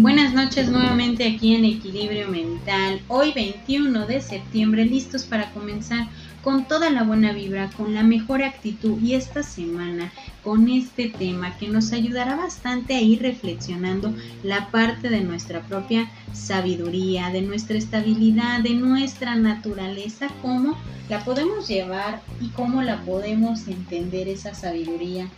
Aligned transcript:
Buenas 0.00 0.34
noches 0.34 0.68
nuevamente 0.68 1.24
aquí 1.24 1.54
en 1.54 1.64
Equilibrio 1.64 2.26
Mental. 2.26 3.00
Hoy 3.06 3.32
21 3.32 4.06
de 4.06 4.20
septiembre, 4.20 4.84
listos 4.84 5.22
para 5.22 5.52
comenzar 5.52 6.08
con 6.42 6.66
toda 6.66 6.90
la 6.90 7.04
buena 7.04 7.32
vibra, 7.32 7.70
con 7.70 7.94
la 7.94 8.02
mejor 8.02 8.42
actitud 8.42 9.00
y 9.00 9.14
esta 9.14 9.44
semana 9.44 10.12
con 10.42 10.68
este 10.68 11.10
tema 11.10 11.56
que 11.58 11.68
nos 11.68 11.92
ayudará 11.92 12.34
bastante 12.34 12.96
a 12.96 13.00
ir 13.00 13.22
reflexionando 13.22 14.12
la 14.42 14.68
parte 14.72 15.10
de 15.10 15.20
nuestra 15.20 15.60
propia 15.60 16.10
sabiduría, 16.32 17.30
de 17.30 17.42
nuestra 17.42 17.78
estabilidad, 17.78 18.62
de 18.62 18.74
nuestra 18.74 19.36
naturaleza, 19.36 20.26
cómo 20.42 20.76
la 21.08 21.24
podemos 21.24 21.68
llevar 21.68 22.20
y 22.40 22.48
cómo 22.48 22.82
la 22.82 23.00
podemos 23.02 23.68
entender 23.68 24.26
esa 24.26 24.54
sabiduría 24.54 25.28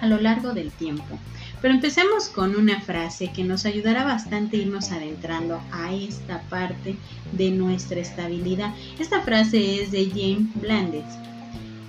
a 0.00 0.06
lo 0.06 0.18
largo 0.18 0.54
del 0.54 0.70
tiempo. 0.70 1.18
Pero 1.62 1.74
empecemos 1.74 2.28
con 2.28 2.54
una 2.54 2.80
frase 2.80 3.32
que 3.32 3.44
nos 3.44 3.64
ayudará 3.64 4.04
bastante 4.04 4.56
a 4.56 4.60
irnos 4.60 4.92
adentrando 4.92 5.60
a 5.72 5.94
esta 5.94 6.42
parte 6.48 6.96
de 7.32 7.50
nuestra 7.50 8.00
estabilidad. 8.00 8.74
Esta 8.98 9.22
frase 9.22 9.82
es 9.82 9.90
de 9.90 10.08
James 10.10 10.48
Blandett. 10.60 11.06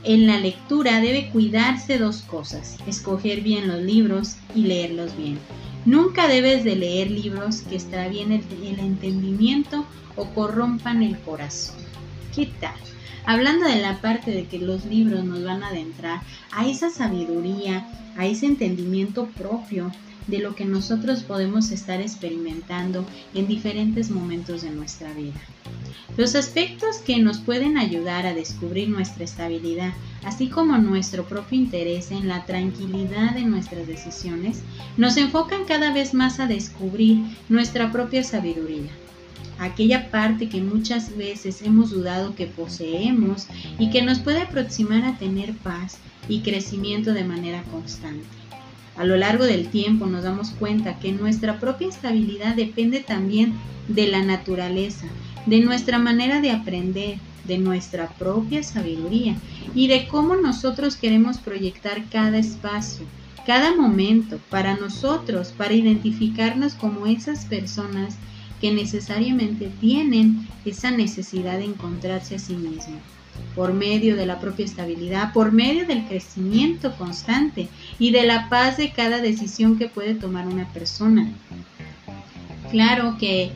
En 0.03 0.25
la 0.25 0.39
lectura 0.39 1.01
debe 1.01 1.29
cuidarse 1.31 1.97
dos 1.97 2.21
cosas, 2.21 2.77
escoger 2.87 3.41
bien 3.41 3.67
los 3.67 3.81
libros 3.81 4.37
y 4.55 4.61
leerlos 4.61 5.17
bien. 5.17 5.37
Nunca 5.85 6.27
debes 6.27 6.63
de 6.63 6.75
leer 6.75 7.11
libros 7.11 7.61
que 7.61 7.75
extravíen 7.75 8.31
el, 8.31 8.43
el 8.63 8.79
entendimiento 8.79 9.85
o 10.15 10.25
corrompan 10.33 11.03
el 11.03 11.19
corazón. 11.19 11.75
¿Qué 12.33 12.45
tal? 12.59 12.75
Hablando 13.27 13.65
de 13.67 13.81
la 13.81 13.99
parte 13.99 14.31
de 14.31 14.45
que 14.45 14.57
los 14.57 14.85
libros 14.85 15.25
nos 15.25 15.43
van 15.43 15.61
a 15.61 15.67
adentrar 15.67 16.21
a 16.49 16.65
esa 16.65 16.89
sabiduría, 16.89 17.85
a 18.15 18.25
ese 18.25 18.45
entendimiento 18.45 19.25
propio 19.37 19.91
de 20.27 20.39
lo 20.39 20.55
que 20.55 20.63
nosotros 20.63 21.23
podemos 21.23 21.71
estar 21.71 21.99
experimentando 21.99 23.05
en 23.33 23.49
diferentes 23.49 24.11
momentos 24.11 24.61
de 24.61 24.69
nuestra 24.69 25.11
vida. 25.11 25.41
Los 26.15 26.35
aspectos 26.35 26.99
que 26.99 27.17
nos 27.17 27.39
pueden 27.39 27.77
ayudar 27.77 28.25
a 28.25 28.33
descubrir 28.33 28.87
nuestra 28.87 29.25
estabilidad, 29.25 29.91
así 30.23 30.47
como 30.47 30.77
nuestro 30.77 31.25
propio 31.25 31.59
interés 31.59 32.11
en 32.11 32.29
la 32.29 32.45
tranquilidad 32.45 33.33
de 33.33 33.41
nuestras 33.41 33.87
decisiones, 33.87 34.61
nos 34.95 35.17
enfocan 35.17 35.65
cada 35.65 35.91
vez 35.91 36.13
más 36.13 36.39
a 36.39 36.47
descubrir 36.47 37.25
nuestra 37.49 37.91
propia 37.91 38.23
sabiduría 38.23 38.89
aquella 39.59 40.11
parte 40.11 40.49
que 40.49 40.61
muchas 40.61 41.15
veces 41.17 41.61
hemos 41.61 41.89
dudado 41.89 42.35
que 42.35 42.47
poseemos 42.47 43.47
y 43.79 43.89
que 43.89 44.01
nos 44.01 44.19
puede 44.19 44.41
aproximar 44.41 45.03
a 45.05 45.17
tener 45.17 45.53
paz 45.53 45.99
y 46.27 46.41
crecimiento 46.41 47.13
de 47.13 47.23
manera 47.23 47.63
constante. 47.63 48.27
A 48.95 49.05
lo 49.05 49.15
largo 49.15 49.43
del 49.43 49.67
tiempo 49.67 50.07
nos 50.07 50.23
damos 50.23 50.49
cuenta 50.51 50.99
que 50.99 51.11
nuestra 51.11 51.59
propia 51.59 51.87
estabilidad 51.87 52.55
depende 52.55 52.99
también 52.99 53.53
de 53.87 54.07
la 54.07 54.23
naturaleza, 54.23 55.05
de 55.45 55.59
nuestra 55.59 55.99
manera 55.99 56.41
de 56.41 56.51
aprender, 56.51 57.19
de 57.45 57.57
nuestra 57.57 58.09
propia 58.09 58.63
sabiduría 58.63 59.35
y 59.73 59.87
de 59.87 60.07
cómo 60.07 60.35
nosotros 60.35 60.95
queremos 60.95 61.37
proyectar 61.37 62.03
cada 62.09 62.37
espacio, 62.37 63.05
cada 63.45 63.75
momento 63.75 64.39
para 64.49 64.75
nosotros, 64.75 65.53
para 65.55 65.73
identificarnos 65.73 66.73
como 66.73 67.05
esas 67.05 67.45
personas 67.45 68.17
que 68.59 68.71
necesariamente 68.71 69.71
tienen 69.79 70.47
esa 70.65 70.91
necesidad 70.91 71.57
de 71.57 71.65
encontrarse 71.65 72.35
a 72.35 72.39
sí 72.39 72.53
mismo 72.53 72.99
por 73.55 73.73
medio 73.73 74.15
de 74.15 74.25
la 74.25 74.39
propia 74.39 74.65
estabilidad, 74.65 75.33
por 75.33 75.51
medio 75.51 75.85
del 75.85 76.05
crecimiento 76.07 76.95
constante 76.95 77.69
y 77.99 78.11
de 78.11 78.25
la 78.25 78.49
paz 78.49 78.77
de 78.77 78.91
cada 78.91 79.19
decisión 79.19 79.77
que 79.77 79.89
puede 79.89 80.15
tomar 80.15 80.47
una 80.47 80.71
persona. 80.73 81.31
Claro 82.71 83.17
que 83.19 83.51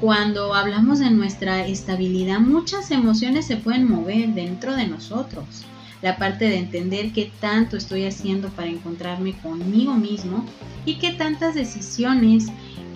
cuando 0.00 0.54
hablamos 0.54 0.98
de 0.98 1.10
nuestra 1.10 1.66
estabilidad, 1.66 2.40
muchas 2.40 2.90
emociones 2.90 3.46
se 3.46 3.56
pueden 3.56 3.88
mover 3.88 4.28
dentro 4.28 4.74
de 4.74 4.86
nosotros. 4.86 5.64
La 6.02 6.16
parte 6.16 6.46
de 6.46 6.58
entender 6.58 7.12
qué 7.12 7.30
tanto 7.40 7.76
estoy 7.76 8.04
haciendo 8.04 8.48
para 8.50 8.68
encontrarme 8.68 9.32
conmigo 9.38 9.94
mismo 9.94 10.44
y 10.84 10.96
qué 10.96 11.12
tantas 11.12 11.54
decisiones 11.54 12.48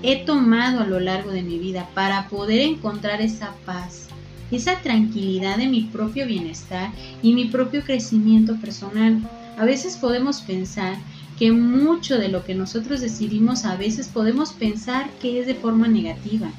he 0.02 0.24
tomado 0.24 0.80
a 0.80 0.86
lo 0.86 1.00
largo 1.00 1.30
de 1.30 1.42
mi 1.42 1.58
vida 1.58 1.88
para 1.94 2.28
poder 2.28 2.60
encontrar 2.60 3.20
esa 3.20 3.52
paz, 3.66 4.08
esa 4.50 4.80
tranquilidad 4.80 5.58
de 5.58 5.66
mi 5.66 5.82
propio 5.82 6.26
bienestar 6.26 6.92
y 7.22 7.32
mi 7.34 7.46
propio 7.46 7.82
crecimiento 7.82 8.56
personal. 8.56 9.20
A 9.58 9.64
veces 9.64 9.96
podemos 9.96 10.40
pensar 10.40 10.96
que 11.38 11.52
mucho 11.52 12.18
de 12.18 12.28
lo 12.28 12.44
que 12.44 12.54
nosotros 12.54 13.00
decidimos 13.00 13.64
a 13.64 13.76
veces 13.76 14.08
podemos 14.08 14.52
pensar 14.52 15.08
que 15.20 15.40
es 15.40 15.46
de 15.46 15.54
forma 15.54 15.88
negativa, 15.88 16.50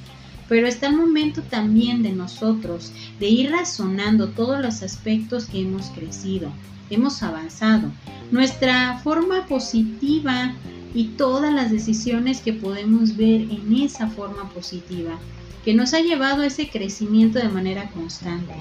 pero 0.47 0.67
está 0.67 0.87
el 0.87 0.95
momento 0.95 1.41
también 1.43 2.01
de 2.01 2.11
nosotros 2.11 2.91
de 3.19 3.27
ir 3.27 3.51
razonando 3.51 4.29
todos 4.29 4.61
los 4.61 4.81
aspectos 4.81 5.45
que 5.45 5.61
hemos 5.61 5.87
crecido, 5.87 6.51
hemos 6.89 7.21
avanzado. 7.23 7.91
Nuestra 8.31 8.99
forma 9.03 9.45
positiva 9.47 10.53
y 10.93 11.05
todas 11.05 11.53
las 11.53 11.71
decisiones 11.71 12.41
que 12.41 12.53
podemos 12.53 13.15
ver 13.15 13.41
en 13.41 13.75
esa 13.81 14.07
forma 14.07 14.49
positiva, 14.49 15.19
que 15.63 15.73
nos 15.73 15.93
ha 15.93 15.99
llevado 15.99 16.41
a 16.41 16.47
ese 16.47 16.69
crecimiento 16.69 17.39
de 17.39 17.49
manera 17.49 17.89
constante, 17.91 18.53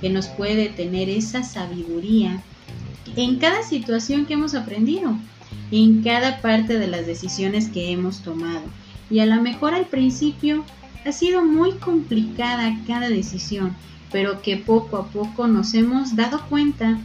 que 0.00 0.10
nos 0.10 0.28
puede 0.28 0.68
tener 0.68 1.08
esa 1.08 1.42
sabiduría 1.42 2.42
en 3.16 3.38
cada 3.38 3.62
situación 3.62 4.26
que 4.26 4.34
hemos 4.34 4.54
aprendido, 4.54 5.16
en 5.70 6.02
cada 6.02 6.40
parte 6.40 6.78
de 6.78 6.88
las 6.88 7.06
decisiones 7.06 7.68
que 7.68 7.92
hemos 7.92 8.22
tomado. 8.22 8.62
Y 9.10 9.20
a 9.20 9.26
lo 9.26 9.40
mejor 9.40 9.74
al 9.74 9.86
principio 9.86 10.64
ha 11.04 11.12
sido 11.12 11.44
muy 11.44 11.72
complicada 11.72 12.78
cada 12.86 13.08
decisión, 13.08 13.74
pero 14.12 14.42
que 14.42 14.56
poco 14.56 14.96
a 14.96 15.06
poco 15.08 15.46
nos 15.46 15.74
hemos 15.74 16.16
dado 16.16 16.42
cuenta 16.48 16.98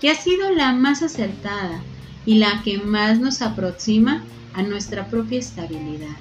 que 0.00 0.10
ha 0.10 0.14
sido 0.14 0.50
la 0.50 0.72
más 0.72 1.02
acertada, 1.02 1.80
y 2.26 2.34
la 2.34 2.62
que 2.64 2.78
más 2.78 3.20
nos 3.20 3.40
aproxima 3.40 4.24
a 4.52 4.62
nuestra 4.62 5.06
propia 5.06 5.38
estabilidad. 5.38 6.16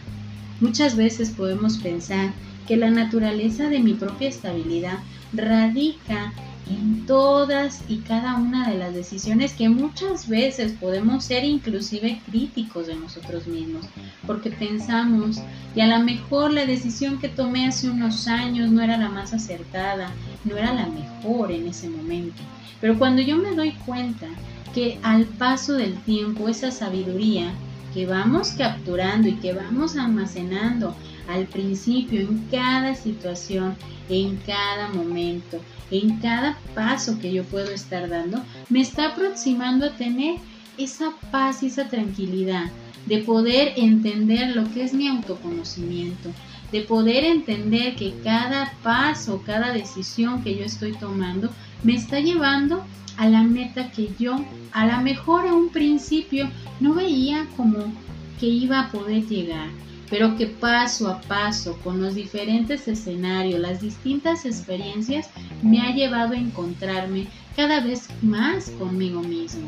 Muchas 0.62 0.96
veces 0.96 1.32
podemos 1.32 1.80
pensar 1.80 2.32
que 2.68 2.78
la 2.78 2.90
naturaleza 2.90 3.68
de 3.70 3.80
mi 3.80 3.94
propia 3.94 4.30
estabilidad 4.30 5.00
radica 5.34 6.32
en 6.70 7.06
todas 7.06 7.84
y 7.88 7.98
cada 7.98 8.36
una 8.36 8.70
de 8.70 8.78
las 8.78 8.94
decisiones 8.94 9.54
que 9.54 9.70
muchas 9.70 10.28
veces 10.28 10.72
podemos 10.74 11.24
ser 11.24 11.44
inclusive 11.44 12.22
críticos 12.26 12.88
de 12.88 12.96
nosotros 12.96 13.48
mismos, 13.48 13.86
porque 14.26 14.50
pensamos 14.50 15.42
que 15.74 15.84
a 15.84 15.88
lo 15.88 16.04
mejor 16.04 16.54
la 16.54 16.66
decisión 16.66 17.20
que 17.20 17.30
tomé 17.30 17.68
hace 17.68 17.90
unos 17.90 18.28
años 18.28 18.72
no 18.72 18.82
era 18.82 18.98
la 18.98 19.10
más 19.10 19.34
acertada, 19.34 20.12
no 20.44 20.58
era 20.58 20.74
la 20.74 20.88
mejor 20.88 21.52
en 21.52 21.68
ese 21.68 21.90
momento. 21.90 22.42
Pero 22.82 22.98
cuando 22.98 23.22
yo 23.22 23.38
me 23.38 23.56
doy 23.56 23.72
cuenta 23.86 24.28
que 24.76 25.00
al 25.04 25.24
paso 25.24 25.72
del 25.74 25.96
tiempo 26.04 26.50
esa 26.50 26.70
sabiduría 26.70 27.54
que 27.94 28.06
vamos 28.06 28.50
capturando 28.52 29.30
y 29.30 29.36
que 29.38 29.54
vamos 29.54 29.96
almacenando 29.96 30.94
al 31.30 31.46
principio 31.46 32.20
en 32.20 32.46
cada 32.52 32.94
situación, 32.94 33.78
en 34.10 34.36
cada 34.46 34.90
momento, 34.90 35.62
en 35.92 36.20
cada 36.20 36.60
paso 36.76 37.18
que 37.22 37.32
yo 37.32 37.46
puedo 37.46 37.72
estar 37.72 38.10
dando, 38.10 38.44
me 38.70 38.82
está 38.82 39.12
aproximando 39.14 39.86
a 39.86 39.96
tener 39.96 40.40
esa 40.78 41.14
paz 41.32 41.64
y 41.64 41.68
esa 41.68 41.88
tranquilidad 41.88 42.70
de 43.06 43.20
poder 43.20 43.74
entender 43.76 44.56
lo 44.56 44.72
que 44.74 44.84
es 44.84 44.94
mi 44.94 45.08
autoconocimiento, 45.08 46.32
de 46.72 46.82
poder 46.82 47.24
entender 47.24 47.96
que 47.96 48.14
cada 48.24 48.74
paso, 48.84 49.42
cada 49.46 49.72
decisión 49.72 50.44
que 50.44 50.56
yo 50.58 50.66
estoy 50.66 50.94
tomando 50.94 51.52
me 51.84 51.96
está 51.96 52.20
llevando 52.20 52.84
a 53.18 53.30
la 53.30 53.44
meta 53.44 53.92
que 53.92 54.10
yo 54.20 54.44
a 54.72 54.86
lo 54.88 55.02
mejor 55.02 55.48
a 55.48 55.54
un 55.54 55.70
principio 55.70 56.50
no 56.80 56.94
veía 56.94 57.48
como 57.56 57.94
que 58.40 58.48
iba 58.48 58.82
a 58.82 58.92
poder 58.92 59.26
llegar, 59.28 59.70
pero 60.10 60.36
que 60.36 60.48
paso 60.48 61.08
a 61.10 61.22
paso, 61.22 61.78
con 61.84 62.02
los 62.02 62.16
diferentes 62.16 62.88
escenarios, 62.88 63.60
las 63.60 63.82
distintas 63.82 64.46
experiencias, 64.46 65.30
me 65.64 65.80
ha 65.82 65.94
llevado 65.94 66.34
a 66.34 66.38
encontrarme 66.38 67.28
cada 67.56 67.80
vez 67.80 68.10
más 68.22 68.70
conmigo 68.72 69.22
mismo. 69.22 69.68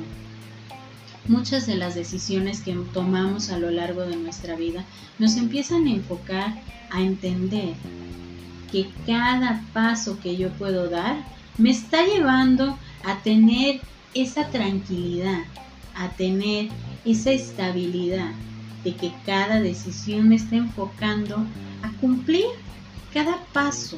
Muchas 1.28 1.68
de 1.68 1.76
las 1.76 1.94
decisiones 1.94 2.62
que 2.62 2.74
tomamos 2.94 3.50
a 3.50 3.60
lo 3.60 3.70
largo 3.70 4.06
de 4.06 4.16
nuestra 4.16 4.56
vida 4.56 4.86
nos 5.20 5.36
empiezan 5.36 5.86
a 5.86 5.92
enfocar 5.92 6.54
a 6.90 7.02
entender 7.02 7.74
que 8.72 8.90
cada 9.06 9.62
paso 9.74 10.20
que 10.22 10.38
yo 10.38 10.50
puedo 10.52 10.90
dar 10.90 11.18
me 11.58 11.72
está 11.72 12.06
llevando 12.06 12.78
a 13.04 13.18
tener 13.24 13.82
esa 14.14 14.48
tranquilidad, 14.48 15.42
a 15.96 16.10
tener 16.12 16.70
esa 17.04 17.32
estabilidad 17.32 18.32
de 18.86 18.96
que 18.96 19.12
cada 19.26 19.60
decisión 19.60 20.30
me 20.30 20.36
está 20.36 20.56
enfocando 20.56 21.46
a 21.84 21.92
cumplir 22.00 22.46
cada 23.14 23.44
paso, 23.52 23.98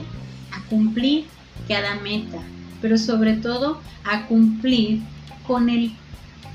a 0.52 0.68
cumplir 0.68 1.26
cada 1.68 1.96
meta, 1.96 2.42
pero 2.82 2.98
sobre 2.98 3.34
todo 3.34 3.82
a 4.04 4.26
cumplir 4.26 5.02
con 5.46 5.70
el 5.70 5.92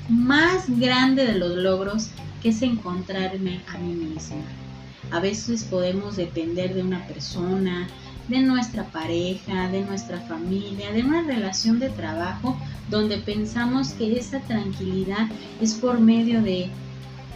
más 0.09 0.69
grande 0.79 1.25
de 1.25 1.35
los 1.35 1.55
logros 1.55 2.09
que 2.41 2.49
es 2.49 2.61
encontrarme 2.61 3.61
a 3.67 3.77
mí 3.77 3.93
misma. 3.93 4.43
A 5.11 5.19
veces 5.19 5.63
podemos 5.63 6.15
depender 6.15 6.73
de 6.73 6.83
una 6.83 7.05
persona, 7.07 7.87
de 8.27 8.39
nuestra 8.41 8.85
pareja, 8.85 9.69
de 9.69 9.81
nuestra 9.81 10.19
familia, 10.21 10.91
de 10.91 11.03
una 11.03 11.21
relación 11.23 11.79
de 11.79 11.89
trabajo 11.89 12.57
donde 12.89 13.17
pensamos 13.17 13.89
que 13.89 14.17
esa 14.17 14.39
tranquilidad 14.41 15.27
es 15.61 15.75
por 15.75 15.99
medio 15.99 16.41
de 16.41 16.69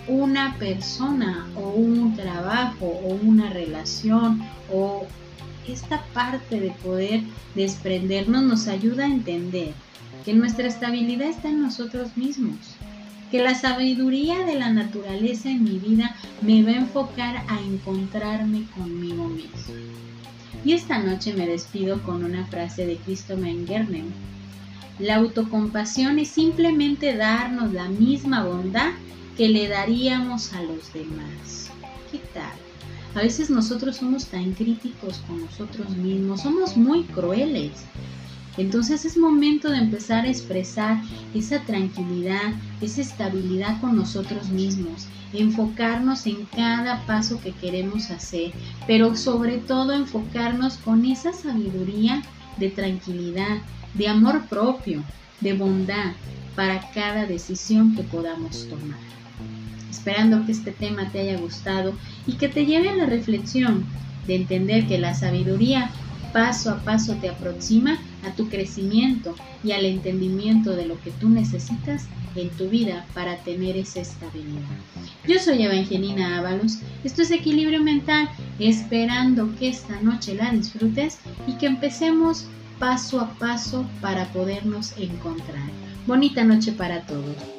una 0.08 0.56
persona 0.58 1.48
o 1.56 1.70
un 1.70 2.16
trabajo 2.16 2.86
o 2.86 3.20
una 3.22 3.52
relación 3.52 4.42
o 4.74 5.06
esta 5.68 6.04
parte 6.14 6.60
de 6.60 6.72
poder 6.72 7.22
desprendernos 7.54 8.42
nos 8.42 8.68
ayuda 8.68 9.06
a 9.06 9.08
entender 9.08 9.74
que 10.26 10.34
nuestra 10.34 10.68
estabilidad 10.68 11.30
está 11.30 11.50
en 11.50 11.62
nosotros 11.62 12.16
mismos, 12.18 12.58
que 13.32 13.42
la 13.42 13.56
sabiduría 13.56 14.46
de 14.46 14.56
la 14.56 14.72
naturaleza 14.72 15.50
en 15.50 15.64
mi 15.64 15.78
vida 15.78 16.16
me 16.42 16.64
va 16.64 16.72
a 16.72 16.78
enfocar 16.78 17.44
a 17.48 17.62
encontrarme 17.62 18.66
conmigo 18.76 19.28
mismo. 19.30 19.76
Y 20.66 20.74
esta 20.74 21.00
noche 21.00 21.34
me 21.34 21.48
despido 21.48 22.02
con 22.04 22.24
una 22.24 22.46
frase 22.48 22.86
de 22.86 22.98
Christopher 22.98 23.56
Gernen. 23.66 24.12
La 25.00 25.16
autocompasión 25.16 26.20
es 26.20 26.30
simplemente 26.30 27.16
darnos 27.16 27.72
la 27.72 27.88
misma 27.88 28.44
bondad 28.44 28.92
que 29.38 29.48
le 29.48 29.70
daríamos 29.70 30.52
a 30.54 30.62
los 30.64 30.92
demás. 30.92 31.72
¿Qué 32.12 32.20
tal? 32.34 32.52
A 33.16 33.22
veces 33.22 33.50
nosotros 33.50 33.96
somos 33.96 34.26
tan 34.26 34.52
críticos 34.52 35.20
con 35.28 35.42
nosotros 35.46 35.90
mismos, 35.92 36.42
somos 36.42 36.76
muy 36.76 37.04
crueles. 37.04 37.72
Entonces 38.60 39.06
es 39.06 39.16
momento 39.16 39.72
de 39.72 39.78
empezar 39.78 40.26
a 40.26 40.30
expresar 40.30 41.02
esa 41.34 41.62
tranquilidad, 41.62 42.54
esa 42.82 43.00
estabilidad 43.00 43.80
con 43.80 43.96
nosotros 43.96 44.50
mismos, 44.50 45.08
enfocarnos 45.32 46.26
en 46.26 46.44
cada 46.46 47.06
paso 47.06 47.40
que 47.40 47.54
queremos 47.54 48.12
hacer, 48.12 48.52
pero 48.86 49.16
sobre 49.16 49.60
todo 49.60 49.94
enfocarnos 49.94 50.76
con 50.76 51.06
esa 51.06 51.32
sabiduría 51.32 52.22
de 52.58 52.70
tranquilidad, 52.70 53.60
de 53.94 54.10
amor 54.10 54.46
propio, 54.50 55.06
de 55.40 55.54
bondad 55.54 56.12
para 56.54 56.82
cada 56.92 57.26
decisión 57.26 57.96
que 57.96 58.04
podamos 58.04 58.68
tomar. 58.68 59.00
Esperando 59.90 60.46
que 60.46 60.52
este 60.52 60.74
tema 60.74 61.10
te 61.14 61.22
haya 61.22 61.38
gustado 61.38 61.94
y 62.28 62.34
que 62.34 62.50
te 62.50 62.66
lleve 62.66 62.90
a 62.90 62.96
la 62.98 63.06
reflexión 63.06 63.86
de 64.28 64.36
entender 64.36 64.86
que 64.86 64.98
la 64.98 65.14
sabiduría 65.14 65.90
paso 66.34 66.72
a 66.72 66.84
paso 66.84 67.16
te 67.16 67.30
aproxima 67.30 67.98
a 68.24 68.32
tu 68.32 68.50
crecimiento 68.50 69.36
y 69.64 69.72
al 69.72 69.86
entendimiento 69.86 70.76
de 70.76 70.86
lo 70.86 71.00
que 71.02 71.12
tú 71.12 71.30
necesitas 71.30 72.08
en 72.36 72.50
tu 72.52 72.70
vida 72.70 73.06
para 73.14 73.38
tener 73.38 73.78
esa 73.78 74.02
estabilidad. 74.02 74.62
Yo 75.28 75.40
soy 75.40 75.64
Evangelina 75.64 76.38
Ábalos, 76.38 76.80
esto 77.04 77.22
es 77.22 77.32
Equilibrio 77.32 77.84
Mental, 77.84 78.30
esperando 78.60 79.54
que 79.58 79.70
esta 79.70 80.00
noche 80.02 80.36
la 80.36 80.52
disfrutes 80.52 81.20
y 81.48 81.54
que 81.54 81.68
empecemos 81.68 82.48
paso 82.80 83.20
a 83.20 83.34
paso 83.38 83.86
para 84.02 84.26
podernos 84.32 84.94
encontrar. 84.98 85.70
Bonita 86.08 86.44
noche 86.44 86.72
para 86.72 87.06
todos. 87.06 87.59